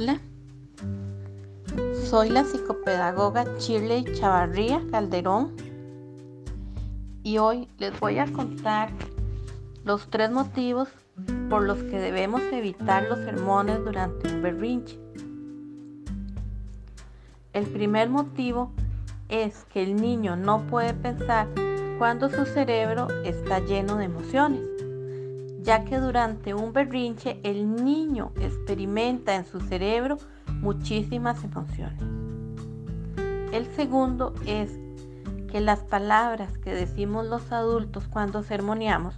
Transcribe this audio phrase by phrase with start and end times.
[0.00, 0.20] Hola,
[2.04, 5.56] soy la psicopedagoga Shirley Chavarría Calderón.
[7.24, 8.92] Y hoy les voy a contar
[9.84, 10.88] los tres motivos
[11.50, 15.00] por los que debemos evitar los sermones durante un berrinche.
[17.52, 18.70] El primer motivo
[19.28, 21.48] es que el niño no puede pensar
[21.98, 24.77] cuando su cerebro está lleno de emociones
[25.68, 30.16] ya que durante un berrinche el niño experimenta en su cerebro
[30.62, 32.02] muchísimas emociones.
[33.52, 34.70] El segundo es
[35.52, 39.14] que las palabras que decimos los adultos cuando sermoneamos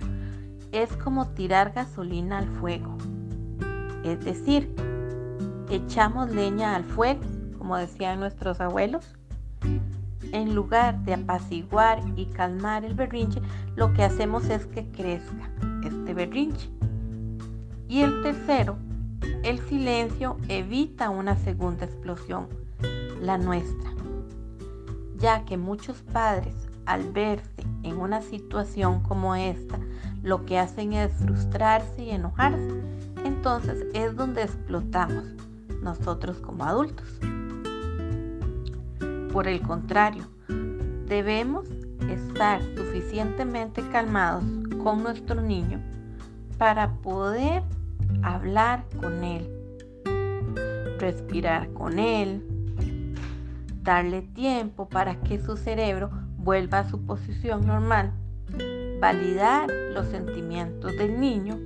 [0.72, 2.98] es como tirar gasolina al fuego.
[4.02, 4.74] Es decir,
[5.70, 7.20] echamos leña al fuego,
[7.58, 9.14] como decían nuestros abuelos.
[10.32, 13.40] En lugar de apaciguar y calmar el berrinche,
[13.74, 15.50] lo que hacemos es que crezca
[15.84, 16.70] este berrinche.
[17.88, 18.76] Y el tercero,
[19.42, 22.46] el silencio evita una segunda explosión,
[23.20, 23.90] la nuestra,
[25.18, 26.54] ya que muchos padres
[26.86, 29.78] al verse en una situación como esta,
[30.22, 32.82] lo que hacen es frustrarse y enojarse.
[33.24, 35.24] Entonces es donde explotamos
[35.82, 37.08] nosotros como adultos.
[39.32, 40.24] Por el contrario,
[41.06, 41.68] debemos
[42.08, 44.44] estar suficientemente calmados
[44.82, 45.80] con nuestro niño
[46.58, 47.62] para poder
[48.22, 49.48] hablar con él,
[50.98, 52.44] respirar con él,
[53.82, 58.12] darle tiempo para que su cerebro vuelva a su posición normal,
[59.00, 61.56] validar los sentimientos del niño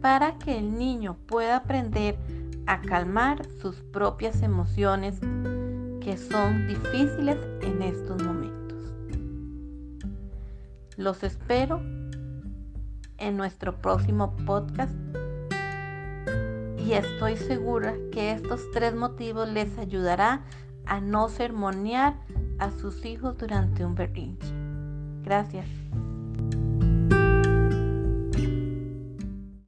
[0.00, 2.18] para que el niño pueda aprender
[2.66, 5.20] a calmar sus propias emociones
[6.02, 8.92] que son difíciles en estos momentos.
[10.96, 11.80] Los espero
[13.18, 14.94] en nuestro próximo podcast
[16.76, 20.42] y estoy segura que estos tres motivos les ayudará
[20.86, 22.16] a no sermonear
[22.58, 24.48] a sus hijos durante un berrinche.
[25.22, 25.66] Gracias.